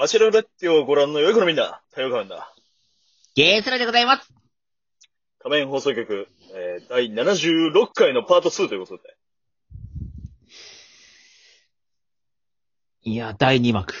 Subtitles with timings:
[0.00, 2.54] バチェラレッティをご覧の良い子のみんな、太陽館だ。
[3.34, 4.32] ゲースラでございます。
[5.40, 9.14] 仮面放送局、えー、第76回のパート2ということで。
[13.02, 13.92] いや、第2幕。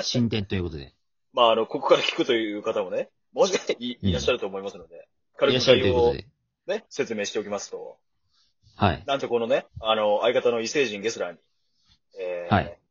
[0.00, 0.92] 進展ということで。
[1.32, 4.98] まあ、あの、ここから聞くという方もね、もしかしていいらっしゃると思いますので、い
[5.36, 6.26] 軽くらっしゃると概要をいうこ
[6.66, 6.78] とで。
[6.78, 7.96] ね、説明しておきますと、
[8.74, 9.04] はい。
[9.06, 11.38] なんとこのね、あの、相方の異星人ゲスラーに、
[12.18, 12.81] えー、はい。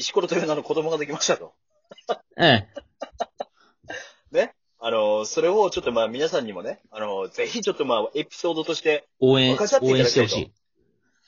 [0.00, 1.52] 石ころという名の子供ができましたと。
[2.38, 2.68] ええ。
[4.32, 4.54] ね？
[4.78, 10.52] あの、それをちょっとまあ皆さんにもね、あの、ぜひちょっとまあエピソードとして、応援、分かち合ってい応援ただきたいとしてほしい。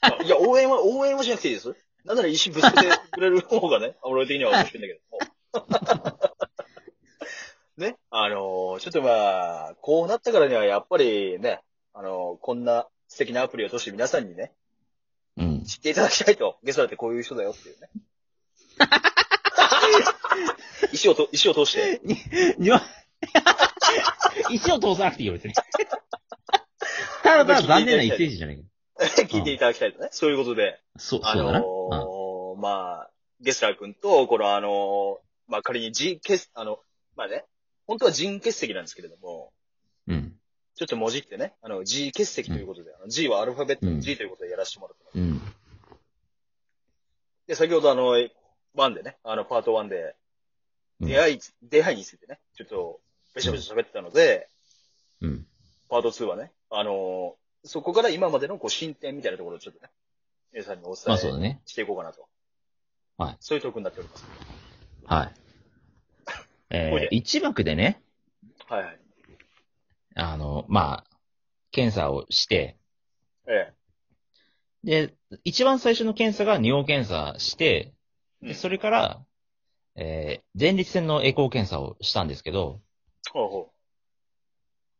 [0.00, 1.76] あいや、応援は、応援はしなくていいです。
[2.04, 5.00] なんなら石ぶつけてくれる方がね、 俺的には面白いんだけ
[5.68, 6.18] ども。
[7.76, 7.96] ね？
[8.10, 11.60] あの、ちょっとまあ、こうなったからにはやっぱりね、
[11.92, 14.52] あの、こんな素敵なアプリを通して皆さんにね、
[15.36, 15.64] うん。
[15.64, 16.58] 知っていただきたいと。
[16.62, 17.88] ゲストだってこういう人だよっていうね。
[20.92, 22.00] 石をと、石を通して。
[22.58, 22.82] にわ、
[24.50, 25.54] 石を通さなくていいよ、別に。
[27.22, 28.68] ただただ残念な一星人じゃないけど。
[29.28, 30.08] 聞いていただきたいとね。
[30.10, 30.80] そういうことで。
[30.96, 31.60] そう、あそうだな。
[31.60, 35.18] のーまあ、ゲスラー君と、このあのー
[35.48, 36.78] まあ仮に G 欠、あの、
[37.16, 37.44] まあね、
[37.86, 39.52] 本当は人欠席なんですけれども、
[40.06, 40.14] うん。
[40.14, 40.38] うん。
[40.74, 45.18] ちょっと文字ってね、あの、G 欠席ということで、あの G はアルファベットの G ということでやらせてもらってます。
[45.18, 45.40] うん。
[47.46, 48.16] で、先ほどあの、
[48.76, 50.16] 1でね、あの、パート1で、
[51.00, 53.00] うん出会い、出会いについてね、ちょっと、
[53.34, 54.48] べしゃべしゃ喋ってたので、
[55.20, 55.46] うん。
[55.88, 59.90] パート2はね、あのーそこから今までのこう進展みたいなところをちょっとね、
[60.52, 61.62] 皆さんにおま伝えね。
[61.64, 62.26] していこうかなと。
[63.18, 63.36] はい。
[63.40, 64.24] そういうトークになっております。
[65.06, 65.34] はい。
[66.70, 68.02] えー、一幕でね、
[68.66, 68.98] はいはい。
[70.16, 71.18] あの、まあ、
[71.70, 72.76] 検査をして、
[73.46, 73.72] え
[74.82, 75.14] で、
[75.44, 77.92] 一番最初の検査が尿検査して、え。
[78.42, 79.24] でそれから、
[79.94, 82.80] えー、前立腺のエコー検査をしたんですけど、
[83.32, 83.72] ほうほ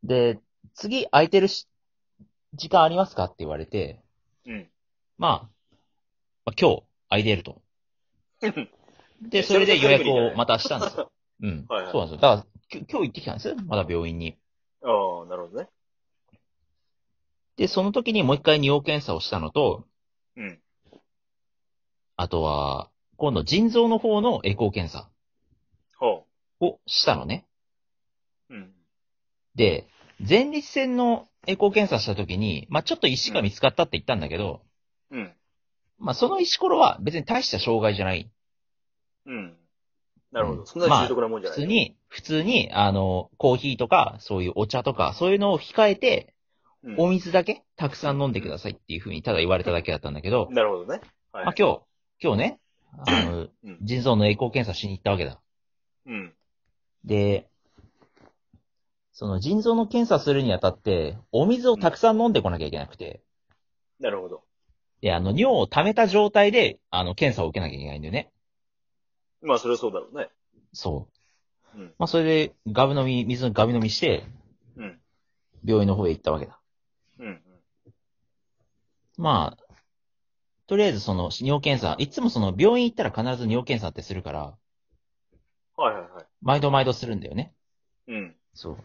[0.05, 0.39] で、
[0.75, 1.69] 次空いてるし
[2.55, 4.01] 時間ありますかって言われて、
[4.47, 4.53] う。
[4.53, 4.71] うん。
[5.19, 5.49] まあ、
[6.45, 7.63] まあ、今日空いてると。
[9.21, 11.13] で、えそれで予約をまたしたんですよ。
[11.43, 11.67] うん。
[11.69, 12.29] はいはいそうなんですよ。
[12.29, 13.57] だから、き今日行ってきたんですよ。
[13.67, 14.37] まだ病院に。
[14.83, 15.69] ああ、なるほどね。
[17.57, 19.87] で、その時にもう一回尿検査をしたのと、
[20.37, 20.61] うん。
[22.17, 25.09] あとは、今度腎臓の方のエコー検査
[25.99, 26.27] ほ
[26.61, 27.47] をしたのね。
[28.51, 28.55] う。
[28.55, 28.73] うん。
[29.55, 29.87] で、
[30.19, 34.63] 前立腺のエコー検査した時に、まあちょっと石が見つかったって言ったんだけど、
[35.11, 35.33] うん。
[35.99, 38.31] まあその石ころは別に大した障害じゃない。
[39.27, 39.57] うん。
[40.33, 40.61] なるほど。
[40.61, 41.59] うんそんなに重篤なもんじゃない。
[41.59, 46.35] 普通に、普通に、あの、コーヒーとか、そういうお茶とか、そういうのを控えて、
[46.85, 51.01] うん、お水だけたくさん飲んでくださいっていうふうにただ言われただけだったんだけど、なるほどね。
[51.33, 51.45] はい。
[51.45, 51.81] まあ今日、
[52.21, 52.61] 今日ね、
[52.99, 53.79] あの、うん。
[53.83, 55.41] 腎臓のエコー検査しに行ったわけだ。
[56.07, 56.35] うん。
[57.05, 57.49] で、
[59.13, 63.23] その腎臓の検査するにあたって、お水をたくさん飲んでこなきゃいけなくて、
[64.01, 64.43] なるほど。
[65.01, 68.33] で、あの、尿を溜めた状態で、あの、検査を受けなきゃいけないんだよね。
[69.43, 70.29] まあ、それはそうだろうね。
[70.73, 71.09] そ
[71.75, 71.79] う。
[71.79, 71.87] うん。
[71.99, 74.25] まあ、それで、ガブ飲み、水のガブ飲みして、
[74.77, 75.01] うん。
[75.65, 76.61] 病院の方へ行ったわけだ。
[77.19, 77.43] うん。
[79.17, 79.72] まあ、
[80.73, 84.57] とりあえずその、尿検査、いつもその、病院行ったら必ず尿検査ってするから、
[85.77, 86.27] はいはいはい。
[86.41, 87.53] 毎度毎度するんだよね。
[88.09, 88.35] うん。
[88.55, 88.77] そう。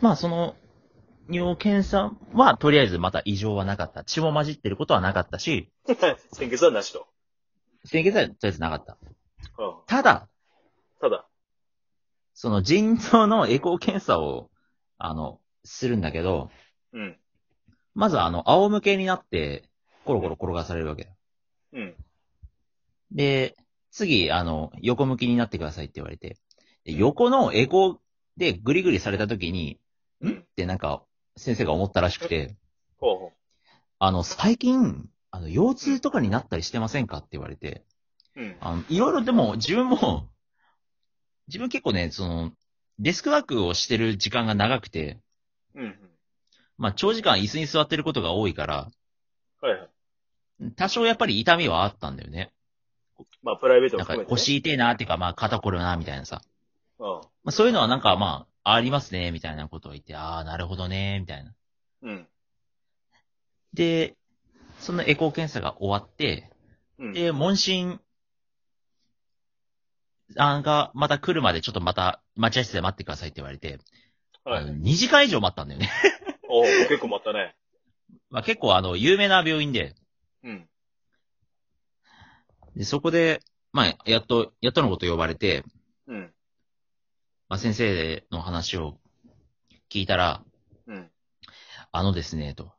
[0.00, 0.56] まあ、その、
[1.28, 4.04] 尿検査は、とりあえずまた異常はなかった。
[4.04, 5.70] 血も混じってることはなかったし、
[6.32, 7.06] 先決はなしと。
[7.86, 8.96] 清潔はとりあえずなかった。
[9.58, 9.74] うん。
[9.84, 10.30] ただ、
[10.98, 11.28] ただ。
[12.32, 14.50] その腎臓のエコー検査を、
[14.96, 16.48] あの、するんだけど、
[16.94, 17.18] うん。
[17.94, 19.68] まずあの、仰向けになって、
[20.04, 21.10] コロコロ転がされるわけだ。
[21.72, 21.94] うん。
[23.12, 23.56] で、
[23.90, 26.38] 次、あの、横向きになってくださいって言われて、
[26.84, 27.96] で横のエコー
[28.36, 29.78] でグリグリされた時に、
[30.20, 31.02] うんんってなんか、
[31.36, 32.56] 先生が思ったらしくて、
[32.98, 33.32] ほうほ
[33.98, 37.84] あの、最近、あの、腰痛とかになったりしてませんかって言われて、
[38.36, 38.42] う。
[38.42, 38.56] うん。
[38.60, 40.28] あの、いろいろでも、自分も、
[41.48, 42.52] 自分結構ね、その、
[42.98, 45.20] デスクワークをしてる時間が長くて、
[45.74, 45.84] うん。
[45.84, 46.10] うん。
[46.78, 48.90] まあ、長時間椅子に座ってることが多いから、
[49.60, 49.90] はいはい。
[50.76, 52.52] 多少やっぱり痛みはあったんだよね。
[53.42, 54.36] まあ、プライベートもなんか含めて、ね。
[54.36, 56.42] 腰痛いなっていうか、まあ肩こるな、みたいなさ。
[56.98, 57.06] うん。
[57.06, 61.54] まあそういうのはなんかまあ、ありますね、みたいなことを言って、ああ、なるほどね、みたいな。
[62.02, 62.26] うん。
[63.74, 64.16] で、
[64.78, 66.50] そのエコー検査が終わって、
[66.98, 67.12] うん。
[67.12, 68.00] で、問診、
[70.36, 73.78] あんがまた来るまでちょっとまた待合室で待ってくださいって言われて、
[74.44, 74.64] あのはい。
[74.66, 75.90] 2時間以上待ったんだよね。
[76.48, 77.54] おー結構待ったね。
[78.30, 79.94] まあ結構あの、有名な病院で、
[80.44, 80.68] うん。
[82.76, 83.40] で、そこで、
[83.72, 85.64] まあ、やっと、やっとのこと呼ばれて、
[86.06, 86.32] うん。
[87.48, 88.98] まあ、先生の話を
[89.90, 90.42] 聞いたら、
[90.86, 91.10] うん。
[91.90, 92.72] あのですね、と。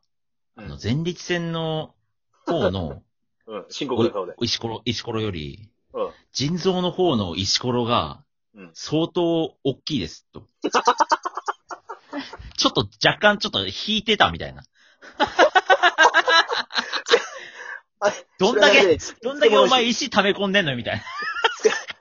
[0.56, 1.94] うんあの、前立腺の
[2.46, 3.02] 方の
[3.46, 3.66] うん。
[3.68, 4.34] 深刻な顔で。
[4.40, 6.10] 石ころ、石ころより、うん。
[6.32, 8.24] 腎臓の方の石ころが
[8.56, 10.46] うん、相当大きいです、と。
[12.56, 14.62] ちょっと若干ちょっと引いてたみたいな。
[18.06, 21.02] あ どんだけ、けどんだけお前石溜め込んでんのみたい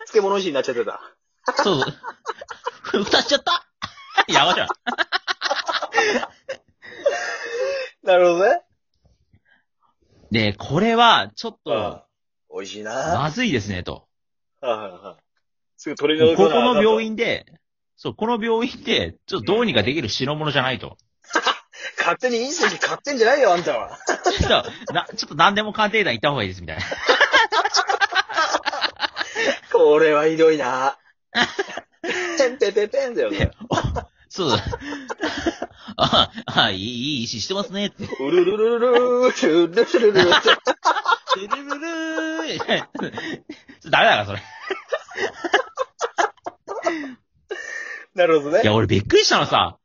[0.08, 0.92] 漬物石になっちゃってた。
[0.92, 1.64] な。
[1.64, 1.90] そうそ
[3.00, 3.04] う。
[3.06, 3.66] 蓋しちゃった？
[4.32, 4.68] やばじゃん。
[8.04, 8.62] なるほどね。
[10.32, 12.04] で、これは、ちょっうんと、。
[12.54, 14.08] 美味しいなはまずいですね、と。
[14.62, 15.24] いはいはい。
[15.78, 17.12] すぐ取りここ除かなの病院。
[17.12, 17.46] 院で、
[17.96, 20.98] そう、この病院で、ちょっとどうにかできる代物じゃないと。
[21.98, 23.98] 勝手に隕石買ってんじゃないよ、あんたは。
[24.08, 26.84] ちょっと、な、ちょっと何でも鑑定団行った方がいいです、みたいな。
[29.72, 30.98] これはひどいな。
[32.38, 33.52] てんてんてんてんだよね。
[34.30, 34.64] そうだ。
[35.98, 38.06] あ、あ、いい、いい石してますね、って。
[38.20, 40.42] うるるるるるー、チュるるるるー。
[41.36, 42.52] ルるるー。
[42.52, 43.12] ちょっ
[43.84, 44.42] とダメだな、それ。
[48.16, 48.66] なるほどねい。
[48.66, 49.78] や、俺びっくりしたのさ、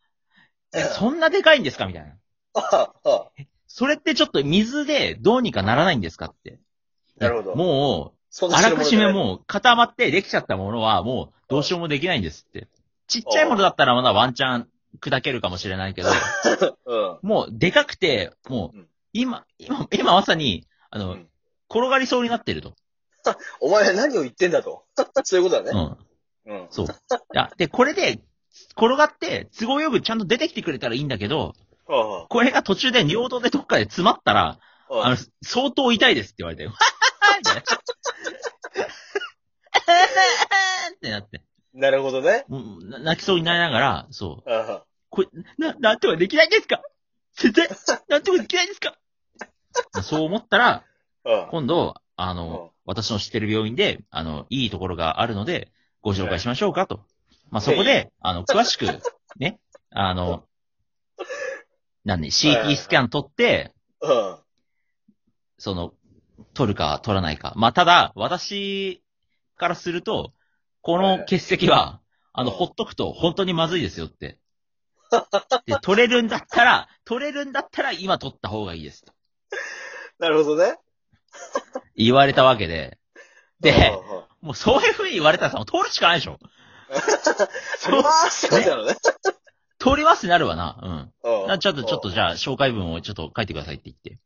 [0.74, 1.86] えそんなでかいんですか？
[1.86, 2.14] みたいな。
[2.54, 3.30] ああ
[3.66, 6.58] それってちょっと水でどうにかならないんですかって。
[7.18, 8.12] なるほども
[8.42, 9.12] う、あらかじめう。
[9.12, 12.68] もう固まってできちゃったものはもうどうしようもできないんですって。
[13.06, 14.68] ちっちゃいものだったらまだワンチャン
[15.00, 16.08] 砕けるかもしれないけど、
[16.86, 17.18] うん。
[17.22, 21.28] もうでかくて、もううん今、今、今まさに、あの、うん
[21.70, 22.74] 転がりそうになってると。
[23.60, 24.86] お前何を言ってんだと。
[25.24, 25.82] そういうことだうね。
[25.82, 25.98] ん。
[26.46, 26.66] うん。
[26.70, 26.86] そう。
[26.86, 26.88] い
[27.34, 28.20] や、で、これで、
[28.76, 31.54] 転がって、都合よくちゃんと出てきてくれたらいいんだけど、
[31.88, 34.58] あこれが途中で尿道でどっかで詰まったら、
[34.90, 36.72] ああああの、相当痛いですって言われて、み
[37.44, 37.64] たいなっ
[41.00, 41.42] てなって、
[41.74, 42.44] なるほどね。
[42.48, 44.50] もうな泣きそうになりながら、そう。
[44.50, 45.28] あこれ、
[45.58, 46.82] な、なんとかできないんですか
[47.32, 47.68] 先生、
[48.08, 48.98] なんとかできないんですか
[50.02, 50.84] そう思ったら、
[51.24, 55.70] あああ今度、あうんの、私の知ってる病院で、あの、いいところがあるので、
[56.00, 57.00] ご紹介しましょうかと。
[57.50, 58.86] まあ、そこで、あの、詳しく、
[59.38, 59.58] ね、
[59.90, 60.44] あの、
[62.04, 64.38] なんで、CT スキャン取って、うん。
[65.58, 65.92] その、
[66.54, 67.52] 取るか取らないか。
[67.56, 69.02] まあ、ただ、私
[69.56, 70.32] からすると、
[70.82, 72.00] この結石は、
[72.32, 74.38] あの、うんほっとくと本当にまずいですよって。
[75.66, 79.12] で、取れるんだったら、取れるんだったら今取った方がいいですと。
[80.18, 80.76] なるほどね。
[81.96, 82.98] 言われたわけで。
[83.60, 83.92] で、
[84.40, 86.38] もうそういう風に言われたらさ、もう取るしかないでしょ。
[87.84, 88.96] 取りますって感じなのね。
[89.78, 91.12] 取りますってなるわな。
[91.24, 91.42] うん。
[91.42, 94.18] うんなちょっと、ちょっとじゃあ、紹介文をちょっと書いてくださいって言って。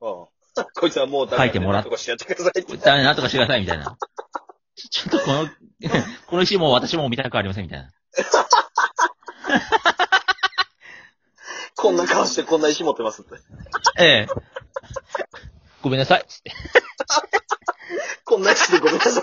[0.00, 0.26] うん
[0.74, 2.76] こいつはもうダメ書いてもらっなんとかしてやってくださいって。
[2.78, 3.96] ダメ、なんとかしてくださいみたいな。
[4.74, 5.48] ちちょっとこの、
[6.26, 7.90] この石もう私も見たくありませんみたいな。
[11.76, 13.34] こんな顔してこんな石持ってますって。
[13.98, 14.28] ええ。
[15.82, 16.24] ごめんなさい。
[16.26, 16.52] つって
[18.24, 19.22] こんな石でごめんなさい。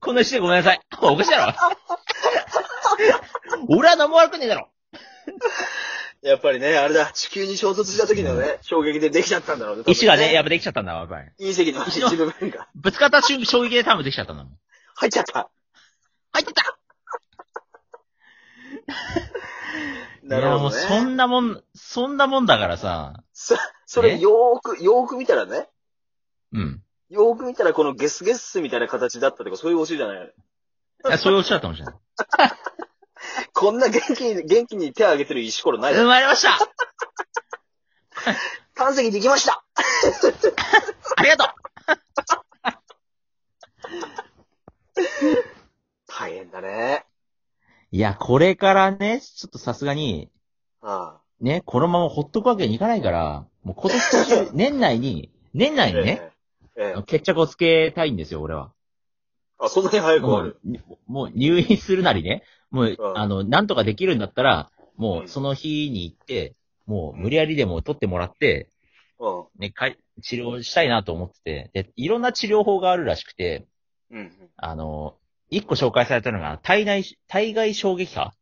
[0.00, 0.80] こんな石でごめんなさい。
[1.00, 1.54] おかしいだろ。
[3.68, 4.68] 俺は何も悪くねえだろ。
[6.22, 9.84] やっぱりね、あれだ、地球に衝突した時のね、衝撃でできちゃったんだろうね。
[9.86, 11.46] 石がね、やっぱぱできちゃったんだわ、やっぱり。
[11.46, 14.58] 隕石の一部分がぶつかった瞬衝撃で多分できちゃったんだもん。
[14.96, 15.50] 入っちゃった。
[16.32, 16.78] 入ってた
[20.22, 21.00] なるほどいや、もうそね。
[21.02, 23.22] んなもん、そんなもんだからさ。
[23.32, 25.68] そ、それよーく、よーく見たらね、
[26.52, 26.82] うん。
[27.08, 30.34] よーく見たらこのゲスゲスみたいな形だったとか、そういうオチじゃない
[31.06, 31.94] いや、そういうおっしゃったかもしれない。
[33.56, 36.08] こんな元気に、元気に手を挙げてる石ころないだ生ろ。
[36.10, 36.58] まれました
[38.74, 39.64] 胆石できました
[41.16, 41.48] ありがとう
[46.06, 47.06] 大変だね。
[47.92, 50.30] いや、これからね、ちょっとさすがに、
[50.82, 55.76] あね、このままほっとくわけにいかないから、もう今年中、 年内に、年あ。
[55.76, 56.30] 内にね、
[56.76, 56.82] ええ。
[56.88, 57.02] ええ。
[57.04, 58.72] 決着をつけたいんですよ、俺は。
[59.58, 60.60] あ、そんなに早く終もわる。
[60.64, 66.54] う、もう入院するなりね、もう、うんあの、なんとかできるんだったら、もうんうその日に行って、
[66.86, 68.70] もう無理やりでも取ってもらって、
[69.18, 73.66] うね、かい治療したいなと思ってて、で、いろんな治療法があるらしくて、
[74.10, 74.16] ん。
[74.16, 74.32] うん。
[74.56, 75.16] あの、
[75.50, 78.32] 一個紹介されたのが、体内、体外衝撃波？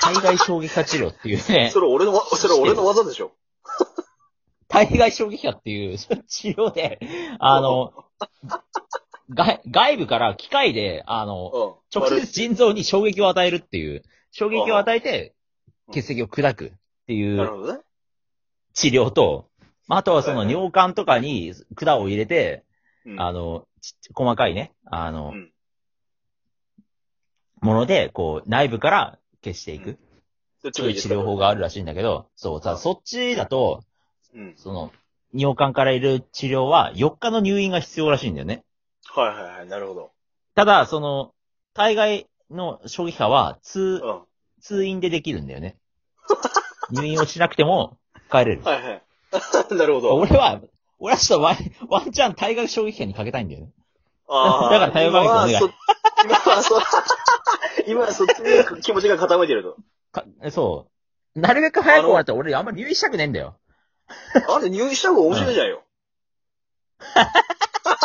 [0.00, 3.32] 体外衝撃波治療っていうね そ、れ俺のわ、それ俺の技でしょ。
[4.68, 6.98] 体外衝撃波っていう治療で、
[7.38, 7.92] あの、
[9.30, 12.00] 外外部から機械で、あの、うん。
[12.00, 15.34] 直接腎臓に衝撃を与えるっていう、衝撃を与えて
[15.88, 16.70] うん血石を砕くっ
[17.06, 17.80] ていうなるほどね。
[18.74, 19.48] 治療と、
[19.86, 22.64] まああとはそのはいはい尿管とかに管を入れて、
[23.06, 25.52] うんあの、ち細かいね、あの、うん
[27.60, 29.98] もので、こう、内部から消していく。
[30.62, 33.82] どっちそういう治もいいですか療法があるらしいんだけど、そう、さ、そっちだと、
[34.34, 34.54] うん。
[34.56, 34.92] その、
[35.32, 38.64] 尿管からいる治療は4日の入院が必要らしいんだよね。
[39.14, 40.10] はいはいはい、なるほど。
[40.54, 41.32] ただ、その、
[41.74, 44.22] 大概の衝撃波は通う、ん。
[44.60, 45.76] 通院でできるんだよね。
[46.90, 47.98] 入院をしなくても
[48.30, 48.62] 帰れる。
[48.62, 49.02] はいはい。
[49.74, 50.14] なるほど。
[50.14, 50.60] 俺は、
[50.98, 51.56] 俺はちょっとワン、
[51.88, 53.72] ワンチャン大学衝撃波にかけたいんだよね。
[54.28, 55.54] あー だから対応がいいとお願い
[56.24, 56.80] 今はそ、
[57.86, 59.76] 今はそ、っちに気持ちが傾いてると。
[60.12, 60.88] かそ
[61.36, 61.40] う。
[61.40, 63.56] なるべく早く終わったら俺あんま入院したくねえんだよ。
[64.48, 65.82] あれ入院した方が面白いじゃんよ。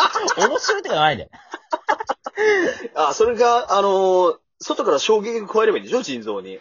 [0.48, 1.30] 面白いとかないんだよ。
[2.94, 6.02] あ、それが、あのー外から衝撃が加えればいいんでしょ？
[6.02, 6.58] 腎臓に。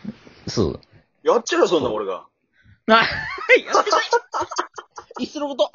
[0.48, 0.82] そう。
[1.22, 2.26] やっちゃうよ、そんな俺が。
[2.90, 3.04] あ、は
[3.58, 4.02] い、やってない。
[5.20, 5.72] いっそのこと。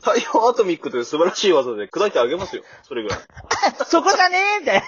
[0.00, 2.62] 太陽アトミックという素晴らしい技で砕いてあげますよ。
[2.84, 3.18] それぐらい。
[3.84, 4.86] そこじゃねえみたいな。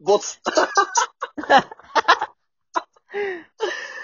[0.00, 0.38] ボツ。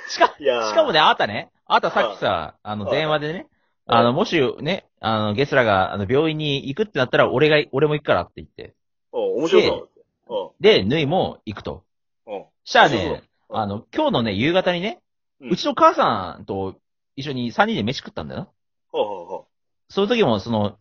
[0.09, 3.60] しか、いやーしかもね、あなたね、あなたさっきさ、あの、はい電話でね、うん
[3.93, 8.75] あの、もしね、あの、ゲスラが、あの、病院に行くってなったら、俺が、俺も行くからって言って。
[9.11, 9.63] お面白
[10.29, 10.63] そう。
[10.63, 11.83] で、ヌイも行くと。
[12.27, 12.35] うん。
[12.37, 12.45] うん。
[12.65, 15.01] したらそうそうね、うんあの、今日のね、夕方にね、
[15.41, 16.77] うんうちの母さんと
[17.17, 18.49] 一緒に3人で飯食ったんだよな。
[18.93, 19.47] ほうほうほ
[19.89, 20.79] その時も、その、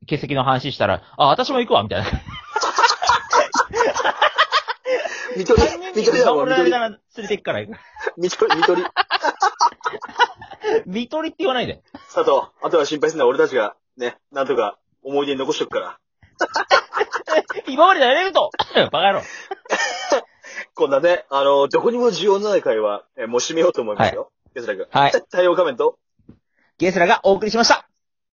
[0.00, 2.08] 欠席の話したら、あ、私も行くわ、みたいな。
[2.08, 2.12] う。
[5.38, 7.78] 見取り3人、見取りだも連れて行くから行く。
[8.16, 8.88] 見取り、見取り。
[10.86, 11.82] 見取りって言わないで。
[12.12, 15.98] 佐藤、あとは心配すんな、俺たちが、ね、なんとか思い出に残しとくから。
[17.68, 18.50] 今までやれると
[18.90, 19.22] バカ野郎。
[20.74, 24.30] こんなね、あの、どこにも需要のない会話、えーもう締めようと思いますよ。
[24.54, 24.86] ゲスラ君。
[24.90, 25.12] はい。
[25.30, 25.98] 対応画面と、
[26.78, 27.87] ゲスラがお送りしました。